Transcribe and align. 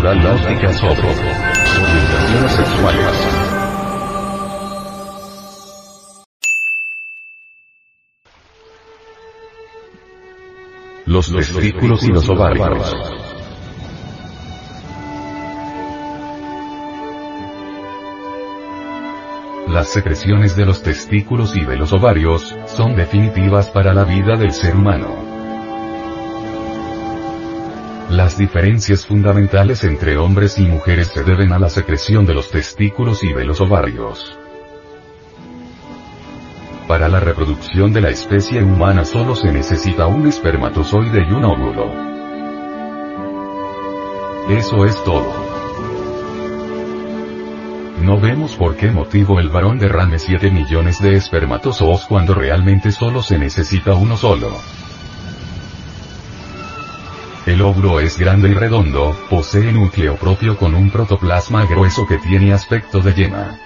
natural 0.00 0.24
la 0.24 0.34
óptica 0.34 0.72
sobre 0.72 1.00
orientaciones 1.82 2.52
sexuales. 2.52 3.26
Los 11.06 11.32
testículos 11.32 12.02
y 12.04 12.08
los 12.08 12.28
ovarios. 12.30 12.96
Las 19.68 19.88
secreciones 19.88 20.56
de 20.56 20.66
los 20.66 20.82
testículos 20.82 21.54
y 21.56 21.64
de 21.64 21.76
los 21.76 21.92
ovarios, 21.92 22.56
son 22.66 22.96
definitivas 22.96 23.70
para 23.70 23.92
la 23.92 24.04
vida 24.04 24.36
del 24.36 24.52
ser 24.52 24.74
humano. 24.74 25.29
Las 28.10 28.36
diferencias 28.36 29.06
fundamentales 29.06 29.84
entre 29.84 30.18
hombres 30.18 30.58
y 30.58 30.62
mujeres 30.62 31.06
se 31.14 31.22
deben 31.22 31.52
a 31.52 31.60
la 31.60 31.68
secreción 31.68 32.26
de 32.26 32.34
los 32.34 32.50
testículos 32.50 33.22
y 33.22 33.32
de 33.32 33.44
los 33.44 33.60
ovarios. 33.60 34.36
Para 36.88 37.08
la 37.08 37.20
reproducción 37.20 37.92
de 37.92 38.00
la 38.00 38.10
especie 38.10 38.64
humana 38.64 39.04
solo 39.04 39.36
se 39.36 39.52
necesita 39.52 40.08
un 40.08 40.26
espermatozoide 40.26 41.20
y 41.20 41.32
un 41.32 41.44
óvulo. 41.44 41.92
Eso 44.48 44.84
es 44.84 45.04
todo. 45.04 45.32
No 48.02 48.18
vemos 48.18 48.56
por 48.56 48.74
qué 48.74 48.90
motivo 48.90 49.38
el 49.38 49.50
varón 49.50 49.78
derrame 49.78 50.18
7 50.18 50.50
millones 50.50 51.00
de 51.00 51.14
espermatozoos 51.14 52.06
cuando 52.06 52.34
realmente 52.34 52.90
solo 52.90 53.22
se 53.22 53.38
necesita 53.38 53.94
uno 53.94 54.16
solo. 54.16 54.48
El 57.46 57.62
óvulo 57.62 58.00
es 58.00 58.18
grande 58.18 58.50
y 58.50 58.54
redondo, 58.54 59.16
posee 59.30 59.72
núcleo 59.72 60.16
propio 60.16 60.58
con 60.58 60.74
un 60.74 60.90
protoplasma 60.90 61.64
grueso 61.64 62.06
que 62.06 62.18
tiene 62.18 62.52
aspecto 62.52 63.00
de 63.00 63.14
yema. 63.14 63.58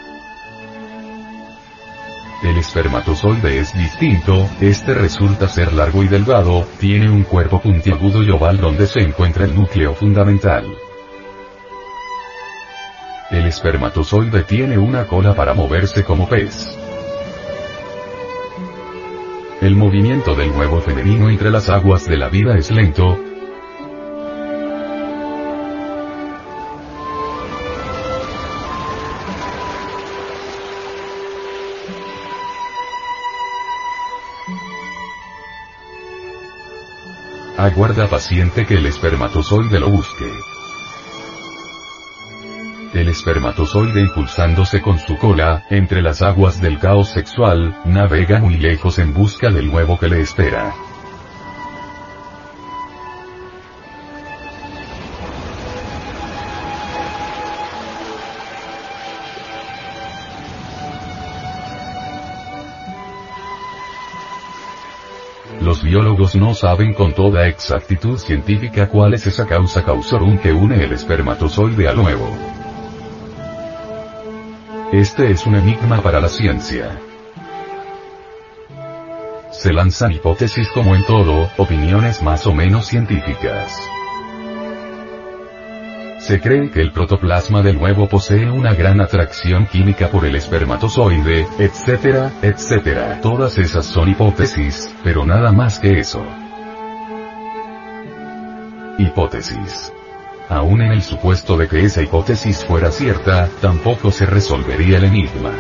El 2.45 2.57
espermatozoide 2.59 3.59
es 3.59 3.73
distinto, 3.73 4.49
este 4.61 4.95
resulta 4.95 5.49
ser 5.49 5.73
largo 5.73 6.05
y 6.05 6.09
delgado, 6.09 6.67
tiene 6.79 7.11
un 7.11 7.25
cuerpo 7.25 7.61
puntiagudo 7.61 8.23
y 8.23 8.31
oval 8.31 8.59
donde 8.59 8.87
se 8.87 9.01
encuentra 9.01 9.45
el 9.45 9.55
núcleo 9.55 9.95
fundamental. 9.95 10.65
El 13.31 13.47
espermatozoide 13.47 14.45
tiene 14.45 14.79
una 14.79 15.07
cola 15.07 15.35
para 15.35 15.55
moverse 15.55 16.05
como 16.05 16.29
pez. 16.29 16.79
El 19.61 19.75
movimiento 19.75 20.35
del 20.35 20.51
huevo 20.51 20.81
femenino 20.83 21.31
entre 21.31 21.51
las 21.51 21.71
aguas 21.71 22.05
de 22.05 22.19
la 22.19 22.29
vida 22.29 22.57
es 22.57 22.71
lento, 22.71 23.19
Aguarda 37.57 38.09
paciente 38.09 38.67
que 38.67 38.75
el 38.75 38.87
espermatozoide 38.87 39.79
lo 39.79 39.89
busque. 39.89 40.29
El 42.93 43.09
espermatozoide 43.09 44.01
impulsándose 44.01 44.83
con 44.83 44.99
su 44.99 45.17
cola, 45.19 45.65
entre 45.71 46.03
las 46.03 46.21
aguas 46.21 46.61
del 46.61 46.81
caos 46.81 47.11
sexual, 47.11 47.81
navega 47.85 48.41
muy 48.41 48.57
lejos 48.57 48.99
en 48.99 49.15
busca 49.15 49.51
del 49.51 49.69
huevo 49.69 50.01
que 50.01 50.09
le 50.09 50.21
espera. 50.21 50.75
Los 65.75 65.83
biólogos 65.83 66.37
no 66.37 66.55
saben 66.55 66.95
con 66.95 67.15
toda 67.15 67.49
exactitud 67.49 68.17
científica 68.17 68.89
cuál 68.89 69.13
es 69.15 69.27
esa 69.27 69.45
causa 69.45 69.85
causorum 69.85 70.39
que 70.39 70.53
une 70.53 70.85
el 70.85 70.93
espermatozoide 70.93 71.89
al 71.89 71.99
huevo. 71.99 72.29
Este 74.93 75.33
es 75.33 75.45
un 75.47 75.57
enigma 75.57 76.01
para 76.01 76.21
la 76.21 76.29
ciencia. 76.29 76.97
Se 79.51 79.73
lanzan 79.73 80.13
hipótesis 80.13 80.69
como 80.69 80.95
en 80.95 81.05
todo, 81.07 81.51
opiniones 81.57 82.23
más 82.23 82.47
o 82.47 82.55
menos 82.55 82.87
científicas. 82.87 83.77
Se 86.27 86.41
cree 86.41 86.71
que 86.71 86.81
el 86.81 86.91
protoplasma 86.91 87.61
del 87.61 87.77
huevo 87.77 88.09
posee 88.09 88.51
una 88.51 88.73
gran 88.73 88.99
atracción 89.03 89.67
química 89.67 90.09
por 90.09 90.25
el 90.25 90.35
espermatozoide, 90.37 91.47
etcétera, 91.59 92.33
etcétera. 92.41 93.21
Todas 93.21 93.59
esas 93.59 93.85
son 93.85 94.09
hipótesis, 94.09 94.89
pero 95.05 95.27
nada 95.27 95.53
más 95.53 95.79
que 95.79 95.99
eso. 95.99 96.25
Hipótesis. 98.97 99.93
Aún 100.49 100.81
en 100.81 100.93
el 100.93 101.03
supuesto 101.03 101.59
de 101.59 101.69
que 101.69 101.85
esa 101.85 102.01
hipótesis 102.01 102.65
fuera 102.65 102.91
cierta, 102.91 103.51
tampoco 103.61 104.11
se 104.11 104.25
resolvería 104.25 104.97
el 104.97 105.05
enigma. 105.05 105.53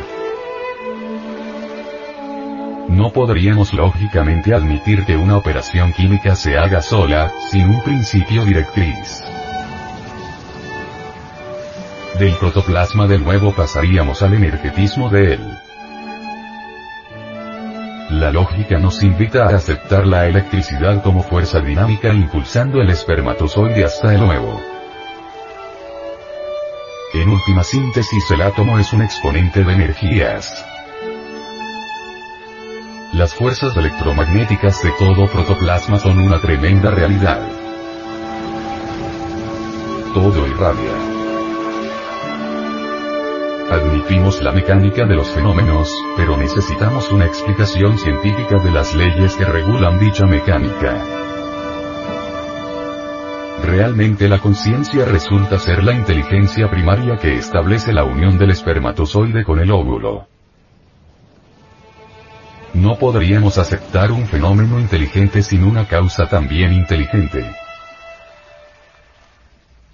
No 2.88 3.12
podríamos 3.12 3.74
lógicamente 3.74 4.54
admitir 4.54 5.04
que 5.04 5.14
una 5.14 5.36
operación 5.36 5.92
química 5.92 6.34
se 6.34 6.56
haga 6.56 6.80
sola, 6.80 7.34
sin 7.50 7.68
un 7.68 7.82
principio 7.82 8.46
directriz. 8.46 9.33
Del 12.18 12.36
protoplasma 12.36 13.08
del 13.08 13.24
nuevo 13.24 13.52
pasaríamos 13.52 14.22
al 14.22 14.34
energetismo 14.34 15.10
de 15.10 15.34
él. 15.34 15.58
La 18.10 18.30
lógica 18.30 18.78
nos 18.78 19.02
invita 19.02 19.46
a 19.46 19.56
aceptar 19.56 20.06
la 20.06 20.26
electricidad 20.26 21.02
como 21.02 21.24
fuerza 21.24 21.58
dinámica 21.58 22.12
impulsando 22.12 22.80
el 22.80 22.90
espermatozoide 22.90 23.84
hasta 23.84 24.14
el 24.14 24.22
huevo. 24.22 24.60
En 27.14 27.28
última 27.30 27.64
síntesis 27.64 28.30
el 28.30 28.42
átomo 28.42 28.78
es 28.78 28.92
un 28.92 29.02
exponente 29.02 29.64
de 29.64 29.72
energías. 29.72 30.64
Las 33.12 33.34
fuerzas 33.34 33.76
electromagnéticas 33.76 34.80
de 34.84 34.90
todo 34.92 35.26
protoplasma 35.26 35.98
son 35.98 36.20
una 36.20 36.40
tremenda 36.40 36.92
realidad. 36.92 37.40
Todo 40.14 40.46
irradia. 40.46 41.13
Admitimos 43.70 44.42
la 44.42 44.52
mecánica 44.52 45.06
de 45.06 45.14
los 45.14 45.30
fenómenos, 45.30 45.90
pero 46.16 46.36
necesitamos 46.36 47.10
una 47.10 47.24
explicación 47.24 47.98
científica 47.98 48.58
de 48.62 48.70
las 48.70 48.94
leyes 48.94 49.34
que 49.36 49.44
regulan 49.46 49.98
dicha 49.98 50.26
mecánica. 50.26 51.02
Realmente 53.62 54.28
la 54.28 54.38
conciencia 54.38 55.06
resulta 55.06 55.58
ser 55.58 55.82
la 55.82 55.94
inteligencia 55.94 56.70
primaria 56.70 57.16
que 57.16 57.36
establece 57.36 57.92
la 57.94 58.04
unión 58.04 58.36
del 58.36 58.50
espermatozoide 58.50 59.44
con 59.44 59.58
el 59.58 59.70
óvulo. 59.70 60.26
No 62.74 62.98
podríamos 62.98 63.56
aceptar 63.56 64.12
un 64.12 64.26
fenómeno 64.26 64.78
inteligente 64.78 65.42
sin 65.42 65.64
una 65.64 65.88
causa 65.88 66.26
también 66.26 66.74
inteligente. 66.74 67.50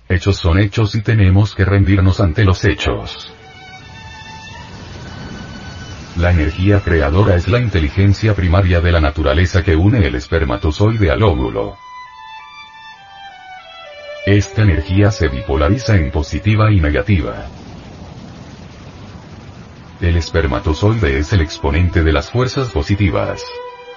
Hechos 0.09 0.39
son 0.39 0.59
hechos 0.59 0.97
y 0.97 1.03
tenemos 1.03 1.55
que 1.55 1.65
rendirnos 1.65 2.21
ante 2.21 2.45
los 2.45 2.65
hechos. 2.65 3.33
La 6.21 6.33
energía 6.33 6.81
creadora 6.81 7.35
es 7.35 7.49
la 7.49 7.59
inteligencia 7.59 8.35
primaria 8.35 8.83
de 8.83 8.93
la 8.93 9.01
naturaleza 9.01 9.63
que 9.63 9.75
une 9.75 10.07
el 10.07 10.15
espermatozoide 10.15 11.11
al 11.11 11.23
óvulo. 11.23 11.79
Esta 14.27 14.61
energía 14.61 15.11
se 15.13 15.29
bipolariza 15.29 15.97
en 15.97 16.11
positiva 16.11 16.71
y 16.71 16.79
negativa. 16.79 17.47
El 20.03 20.19
espermatozoide 20.19 21.19
es 21.19 21.33
el 21.33 21.41
exponente 21.41 22.03
de 22.03 22.13
las 22.13 22.31
fuerzas 22.31 22.69
positivas. 22.69 23.43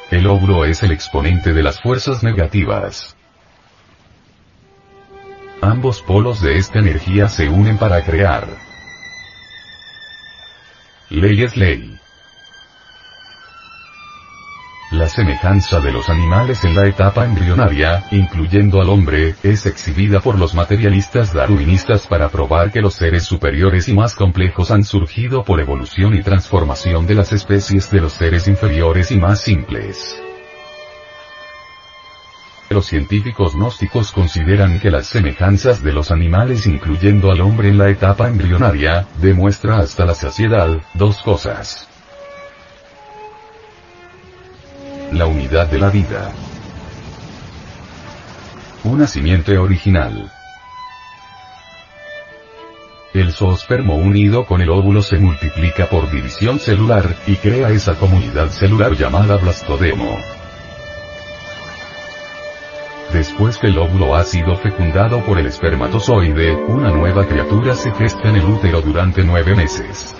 El 0.09 0.25
óvulo 0.27 0.63
es 0.63 0.81
el 0.81 0.93
exponente 0.93 1.51
de 1.51 1.61
las 1.61 1.81
fuerzas 1.81 2.23
negativas. 2.23 3.17
Ambos 5.59 6.01
polos 6.01 6.41
de 6.41 6.55
esta 6.57 6.79
energía 6.79 7.27
se 7.27 7.49
unen 7.49 7.77
para 7.77 8.01
crear. 8.01 8.47
Ley 11.09 11.43
es 11.43 11.57
ley. 11.57 11.92
Semejanza 15.13 15.79
de 15.79 15.91
los 15.91 16.09
animales 16.09 16.63
en 16.65 16.75
la 16.75 16.87
etapa 16.87 17.23
embrionaria, 17.25 18.03
incluyendo 18.11 18.81
al 18.81 18.89
hombre, 18.89 19.35
es 19.43 19.67
exhibida 19.67 20.19
por 20.19 20.39
los 20.39 20.55
materialistas 20.55 21.33
darwinistas 21.33 22.07
para 22.07 22.29
probar 22.29 22.71
que 22.71 22.81
los 22.81 22.95
seres 22.95 23.23
superiores 23.23 23.87
y 23.87 23.93
más 23.93 24.15
complejos 24.15 24.71
han 24.71 24.83
surgido 24.83 25.43
por 25.43 25.59
evolución 25.59 26.15
y 26.15 26.23
transformación 26.23 27.05
de 27.05 27.15
las 27.15 27.31
especies 27.31 27.91
de 27.91 28.01
los 28.01 28.13
seres 28.13 28.47
inferiores 28.47 29.11
y 29.11 29.17
más 29.17 29.41
simples. 29.41 30.19
Los 32.71 32.87
científicos 32.87 33.53
gnósticos 33.53 34.11
consideran 34.11 34.79
que 34.79 34.89
las 34.89 35.05
semejanzas 35.05 35.83
de 35.83 35.93
los 35.93 36.09
animales 36.09 36.65
incluyendo 36.65 37.31
al 37.31 37.41
hombre 37.41 37.69
en 37.69 37.77
la 37.77 37.89
etapa 37.89 38.27
embrionaria, 38.27 39.05
demuestra 39.21 39.77
hasta 39.77 40.05
la 40.05 40.15
saciedad, 40.15 40.81
dos 40.95 41.21
cosas. 41.21 41.92
La 45.13 45.27
unidad 45.27 45.67
de 45.67 45.77
la 45.77 45.91
vida. 45.91 46.31
Una 48.83 49.05
simiente 49.05 49.59
original. 49.59 50.31
El 53.13 53.31
zoospermo 53.31 53.95
unido 53.95 54.47
con 54.47 54.61
el 54.61 54.71
óvulo 54.71 55.03
se 55.03 55.17
multiplica 55.19 55.85
por 55.85 56.09
división 56.09 56.57
celular, 56.57 57.15
y 57.27 57.35
crea 57.35 57.69
esa 57.69 57.93
comunidad 57.93 58.49
celular 58.49 58.93
llamada 58.93 59.37
blastodemo. 59.37 60.17
Después 63.11 63.59
que 63.59 63.67
el 63.67 63.77
óvulo 63.77 64.15
ha 64.15 64.23
sido 64.23 64.55
fecundado 64.55 65.23
por 65.23 65.37
el 65.37 65.45
espermatozoide, 65.45 66.55
una 66.55 66.89
nueva 66.89 67.27
criatura 67.27 67.75
se 67.75 67.91
gesta 67.91 68.29
en 68.29 68.37
el 68.37 68.45
útero 68.45 68.81
durante 68.81 69.23
nueve 69.23 69.55
meses. 69.55 70.15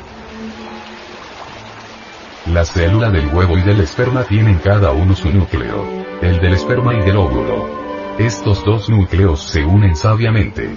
La 2.48 2.66
célula 2.66 3.10
del 3.10 3.28
huevo 3.28 3.58
y 3.58 3.62
del 3.62 3.80
esperma 3.80 4.26
tienen 4.26 4.58
cada 4.58 4.92
uno 4.92 5.16
su 5.16 5.30
núcleo. 5.32 5.88
El 6.22 6.42
del 6.42 6.54
esperma 6.54 6.94
y 6.94 7.00
del 7.00 7.16
óvulo. 7.16 7.70
Estos 8.18 8.66
dos 8.66 8.90
núcleos 8.90 9.42
se 9.42 9.64
unen 9.64 9.96
sabiamente. 9.96 10.70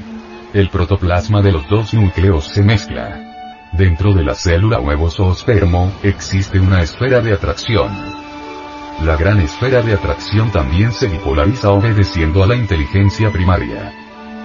El 0.55 0.71
protoplasma 0.71 1.43
de 1.43 1.51
los 1.51 1.69
dos 1.69 1.93
núcleos 1.93 2.47
se 2.47 2.63
mezcla. 2.63 3.21
Dentro 3.73 4.15
de 4.15 4.23
la 4.23 4.37
célula 4.37 4.79
huevo 4.79 5.09
o 5.19 5.33
espermo, 5.33 5.93
existe 6.05 6.61
una 6.61 6.83
esfera 6.83 7.21
de 7.21 7.33
atracción. 7.33 7.91
La 9.03 9.17
gran 9.17 9.41
esfera 9.41 9.83
de 9.83 9.95
atracción 9.95 10.53
también 10.53 10.93
se 10.93 11.09
bipolariza 11.09 11.71
obedeciendo 11.73 12.45
a 12.45 12.47
la 12.47 12.55
inteligencia 12.55 13.33
primaria. 13.33 13.93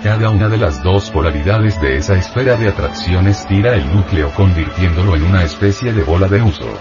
Cada 0.02 0.32
una 0.32 0.50
de 0.50 0.58
las 0.58 0.82
dos 0.82 1.12
polaridades 1.12 1.80
de 1.80 1.98
esa 1.98 2.16
esfera 2.16 2.58
de 2.58 2.68
atracción 2.68 3.28
estira 3.28 3.76
el 3.76 3.94
núcleo 3.94 4.32
convirtiéndolo 4.32 5.16
en 5.16 5.24
una 5.24 5.44
especie 5.44 5.94
de 5.94 6.04
bola 6.04 6.28
de 6.28 6.42
uso. 6.42 6.80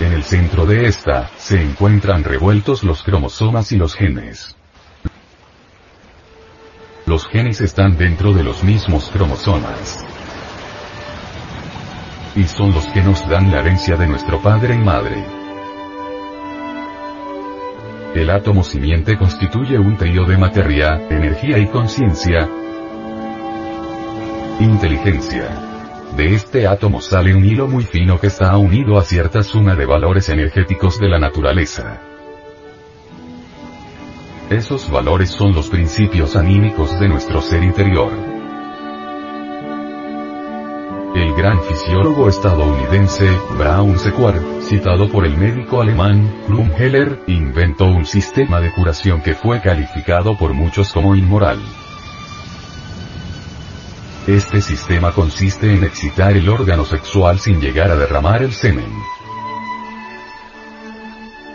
En 0.00 0.12
el 0.12 0.22
centro 0.22 0.64
de 0.64 0.86
esta, 0.86 1.28
se 1.36 1.60
encuentran 1.60 2.22
revueltos 2.22 2.84
los 2.84 3.02
cromosomas 3.02 3.72
y 3.72 3.76
los 3.76 3.94
genes. 3.94 4.56
Los 7.04 7.26
genes 7.26 7.60
están 7.60 7.96
dentro 7.96 8.32
de 8.32 8.44
los 8.44 8.62
mismos 8.62 9.10
cromosomas. 9.10 10.04
Y 12.36 12.44
son 12.44 12.72
los 12.72 12.86
que 12.88 13.02
nos 13.02 13.28
dan 13.28 13.50
la 13.50 13.58
herencia 13.58 13.96
de 13.96 14.06
nuestro 14.06 14.40
padre 14.40 14.74
y 14.74 14.78
madre. 14.78 15.24
El 18.14 18.30
átomo 18.30 18.62
simiente 18.62 19.18
constituye 19.18 19.78
un 19.78 19.96
trío 19.96 20.24
de 20.24 20.38
materia, 20.38 21.08
energía 21.10 21.58
y 21.58 21.66
conciencia. 21.66 22.48
Inteligencia. 24.60 25.67
De 26.18 26.34
este 26.34 26.66
átomo 26.66 27.00
sale 27.00 27.34
un 27.34 27.44
hilo 27.44 27.66
muy 27.66 27.84
fino 27.84 28.20
que 28.20 28.26
está 28.26 28.54
unido 28.58 28.98
a 28.98 29.04
cierta 29.04 29.42
suma 29.42 29.74
de 29.74 29.86
valores 29.86 30.28
energéticos 30.28 31.00
de 31.00 31.08
la 31.08 31.18
naturaleza. 31.18 32.02
Esos 34.50 34.90
valores 34.90 35.30
son 35.30 35.54
los 35.54 35.68
principios 35.68 36.36
anímicos 36.36 36.98
de 37.00 37.08
nuestro 37.08 37.40
ser 37.40 37.62
interior 37.62 38.10
el 41.14 41.34
gran 41.34 41.60
fisiólogo 41.62 42.28
estadounidense, 42.28 43.28
Brown 43.58 43.98
Sequard, 43.98 44.40
citado 44.60 45.08
por 45.08 45.26
el 45.26 45.36
médico 45.36 45.80
alemán, 45.80 46.32
Heller, 46.78 47.20
inventó 47.26 47.86
un 47.86 48.06
sistema 48.06 48.60
de 48.60 48.72
curación 48.72 49.20
que 49.20 49.34
fue 49.34 49.60
calificado 49.60 50.36
por 50.38 50.54
muchos 50.54 50.92
como 50.92 51.16
inmoral. 51.16 51.58
Este 54.28 54.60
sistema 54.60 55.10
consiste 55.12 55.72
en 55.72 55.84
excitar 55.84 56.36
el 56.36 56.50
órgano 56.50 56.84
sexual 56.84 57.40
sin 57.40 57.62
llegar 57.62 57.90
a 57.90 57.96
derramar 57.96 58.42
el 58.42 58.52
semen. 58.52 58.92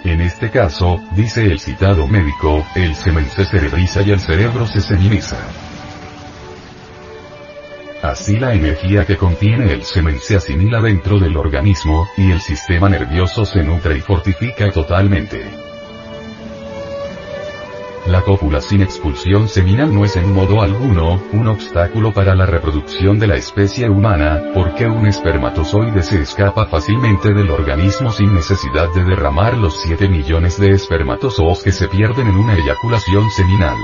En 0.03 0.19
este 0.21 0.49
caso, 0.49 0.99
dice 1.11 1.45
el 1.45 1.59
citado 1.59 2.07
médico, 2.07 2.65
el 2.73 2.95
semen 2.95 3.29
se 3.29 3.45
cerebriza 3.45 4.01
y 4.01 4.09
el 4.09 4.19
cerebro 4.19 4.65
se 4.65 4.81
seminiza. 4.81 5.37
Así 8.01 8.39
la 8.39 8.55
energía 8.55 9.05
que 9.05 9.17
contiene 9.17 9.71
el 9.71 9.83
semen 9.83 10.19
se 10.19 10.37
asimila 10.37 10.81
dentro 10.81 11.19
del 11.19 11.37
organismo, 11.37 12.07
y 12.17 12.31
el 12.31 12.41
sistema 12.41 12.89
nervioso 12.89 13.45
se 13.45 13.61
nutre 13.61 13.99
y 13.99 14.01
fortifica 14.01 14.71
totalmente. 14.71 15.72
La 18.05 18.21
cópula 18.21 18.59
sin 18.59 18.81
expulsión 18.81 19.47
seminal 19.47 19.93
no 19.93 20.03
es 20.03 20.17
en 20.17 20.33
modo 20.33 20.61
alguno, 20.61 21.21
un 21.31 21.47
obstáculo 21.47 22.11
para 22.11 22.35
la 22.35 22.45
reproducción 22.45 23.17
de 23.17 23.27
la 23.27 23.37
especie 23.37 23.89
humana, 23.89 24.43
porque 24.53 24.87
un 24.87 25.07
espermatozoide 25.07 26.03
se 26.03 26.21
escapa 26.21 26.65
fácilmente 26.65 27.33
del 27.33 27.49
organismo 27.49 28.11
sin 28.11 28.35
necesidad 28.35 28.93
de 28.93 29.05
derramar 29.05 29.57
los 29.57 29.81
7 29.83 30.09
millones 30.09 30.59
de 30.59 30.71
espermatozoos 30.71 31.63
que 31.63 31.71
se 31.71 31.87
pierden 31.87 32.27
en 32.27 32.35
una 32.35 32.55
eyaculación 32.55 33.29
seminal. 33.31 33.77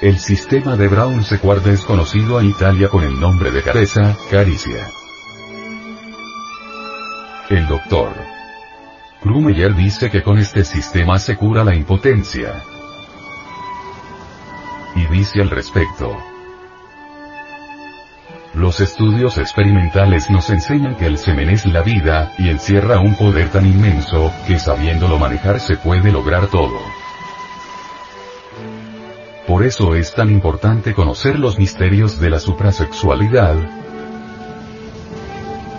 El 0.00 0.20
sistema 0.20 0.76
de 0.76 0.86
Brown 0.86 1.24
Sequard 1.24 1.66
es 1.66 1.84
conocido 1.84 2.38
en 2.38 2.50
Italia 2.50 2.88
con 2.88 3.02
el 3.02 3.18
nombre 3.18 3.50
de 3.50 3.62
cabeza, 3.62 4.16
caricia. 4.30 4.88
El 7.50 7.66
doctor 7.66 8.35
Krumeyer 9.26 9.74
dice 9.74 10.08
que 10.08 10.22
con 10.22 10.38
este 10.38 10.64
sistema 10.64 11.18
se 11.18 11.34
cura 11.36 11.64
la 11.64 11.74
impotencia. 11.74 12.62
Y 14.94 15.04
dice 15.06 15.42
al 15.42 15.50
respecto. 15.50 16.16
Los 18.54 18.80
estudios 18.80 19.36
experimentales 19.38 20.30
nos 20.30 20.48
enseñan 20.50 20.94
que 20.94 21.06
el 21.06 21.18
semen 21.18 21.50
es 21.50 21.66
la 21.66 21.82
vida, 21.82 22.34
y 22.38 22.50
encierra 22.50 23.00
un 23.00 23.16
poder 23.16 23.48
tan 23.48 23.66
inmenso, 23.66 24.32
que 24.46 24.60
sabiéndolo 24.60 25.18
manejar 25.18 25.58
se 25.58 25.76
puede 25.76 26.12
lograr 26.12 26.46
todo. 26.46 26.78
Por 29.48 29.66
eso 29.66 29.96
es 29.96 30.14
tan 30.14 30.30
importante 30.30 30.94
conocer 30.94 31.40
los 31.40 31.58
misterios 31.58 32.20
de 32.20 32.30
la 32.30 32.38
suprasexualidad. 32.38 33.85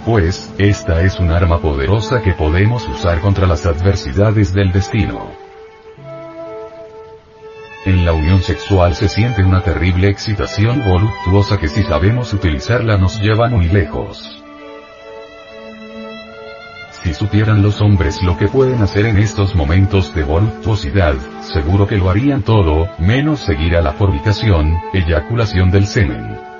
Pues, 0.07 0.49
esta 0.57 1.01
es 1.01 1.19
un 1.19 1.31
arma 1.31 1.59
poderosa 1.59 2.21
que 2.21 2.31
podemos 2.31 2.87
usar 2.87 3.19
contra 3.19 3.45
las 3.45 3.65
adversidades 3.65 4.53
del 4.53 4.71
destino. 4.71 5.31
En 7.83 8.05
la 8.05 8.13
unión 8.13 8.41
sexual 8.41 8.95
se 8.95 9.09
siente 9.09 9.43
una 9.43 9.63
terrible 9.63 10.07
excitación 10.07 10.81
voluptuosa 10.87 11.57
que 11.57 11.67
si 11.67 11.83
sabemos 11.83 12.31
utilizarla 12.31 12.95
nos 12.95 13.19
lleva 13.19 13.49
muy 13.49 13.67
lejos. 13.67 14.41
Si 17.03 17.13
supieran 17.13 17.61
los 17.61 17.81
hombres 17.81 18.23
lo 18.23 18.37
que 18.37 18.47
pueden 18.47 18.81
hacer 18.81 19.07
en 19.07 19.17
estos 19.17 19.55
momentos 19.55 20.15
de 20.15 20.23
voluptuosidad, 20.23 21.15
seguro 21.41 21.85
que 21.85 21.97
lo 21.97 22.09
harían 22.09 22.43
todo, 22.43 22.87
menos 22.97 23.41
seguir 23.41 23.75
a 23.75 23.81
la 23.81 23.91
fornicación, 23.91 24.73
eyaculación 24.93 25.69
del 25.69 25.85
semen. 25.85 26.56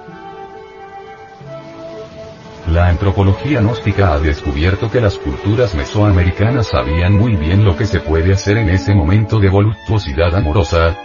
La 2.78 2.90
antropología 2.90 3.60
gnóstica 3.60 4.14
ha 4.14 4.20
descubierto 4.20 4.92
que 4.92 5.02
las 5.02 5.18
culturas 5.18 5.74
mesoamericanas 5.74 6.68
sabían 6.68 7.14
muy 7.14 7.36
bien 7.36 7.66
lo 7.66 7.76
que 7.76 7.88
se 7.88 8.00
puede 8.00 8.32
hacer 8.34 8.56
en 8.56 8.70
ese 8.70 8.94
momento 8.94 9.40
de 9.40 9.50
voluptuosidad 9.50 10.36
amorosa, 10.36 10.96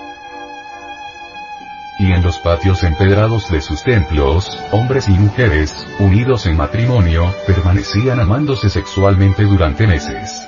y 1.98 2.12
en 2.12 2.22
los 2.22 2.38
patios 2.40 2.84
empedrados 2.84 3.50
de 3.50 3.62
sus 3.62 3.82
templos, 3.84 4.54
hombres 4.70 5.08
y 5.08 5.12
mujeres, 5.12 5.86
unidos 5.98 6.44
en 6.44 6.58
matrimonio, 6.58 7.34
permanecían 7.46 8.20
amándose 8.20 8.68
sexualmente 8.68 9.44
durante 9.44 9.86
meses. 9.86 10.46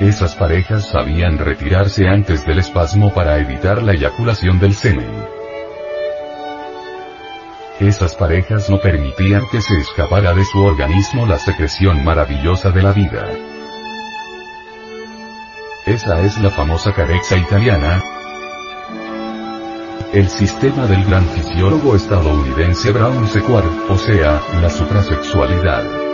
Esas 0.00 0.34
parejas 0.34 0.88
sabían 0.88 1.38
retirarse 1.38 2.08
antes 2.08 2.44
del 2.44 2.58
espasmo 2.58 3.14
para 3.14 3.38
evitar 3.38 3.84
la 3.84 3.92
eyaculación 3.92 4.58
del 4.58 4.74
semen. 4.74 5.43
Esas 7.80 8.14
parejas 8.14 8.70
no 8.70 8.78
permitían 8.78 9.42
que 9.50 9.60
se 9.60 9.76
escapara 9.76 10.32
de 10.32 10.44
su 10.44 10.62
organismo 10.62 11.26
la 11.26 11.38
secreción 11.38 12.04
maravillosa 12.04 12.70
de 12.70 12.82
la 12.82 12.92
vida. 12.92 13.28
Esa 15.84 16.20
es 16.20 16.38
la 16.38 16.50
famosa 16.50 16.94
carezza 16.94 17.36
italiana, 17.36 18.02
el 20.12 20.28
sistema 20.28 20.86
del 20.86 21.04
gran 21.04 21.26
fisiólogo 21.26 21.96
estadounidense 21.96 22.92
Brown 22.92 23.26
Sequard, 23.26 23.90
o 23.90 23.98
sea, 23.98 24.40
la 24.62 24.70
suprasexualidad. 24.70 26.13